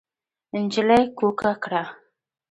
نجلۍ 0.59 1.01
کوکه 1.17 1.51
کړه. 1.63 1.83